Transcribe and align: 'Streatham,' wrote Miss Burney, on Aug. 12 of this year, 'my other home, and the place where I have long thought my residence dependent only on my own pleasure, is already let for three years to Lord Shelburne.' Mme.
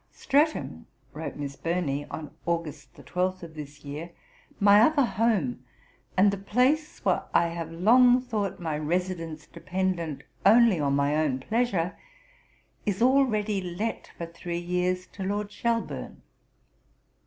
'Streatham,' 0.11 0.87
wrote 1.13 1.35
Miss 1.35 1.55
Burney, 1.55 2.07
on 2.09 2.31
Aug. 2.47 2.65
12 3.05 3.43
of 3.43 3.53
this 3.53 3.85
year, 3.85 4.09
'my 4.59 4.81
other 4.81 5.05
home, 5.05 5.63
and 6.17 6.31
the 6.31 6.39
place 6.39 7.05
where 7.05 7.21
I 7.35 7.49
have 7.49 7.71
long 7.71 8.19
thought 8.19 8.59
my 8.59 8.79
residence 8.79 9.45
dependent 9.45 10.23
only 10.43 10.79
on 10.79 10.95
my 10.95 11.15
own 11.17 11.39
pleasure, 11.39 11.95
is 12.83 12.99
already 13.03 13.61
let 13.61 14.09
for 14.17 14.25
three 14.25 14.57
years 14.57 15.05
to 15.05 15.21
Lord 15.23 15.51
Shelburne.' 15.51 16.05
Mme. 16.23 16.23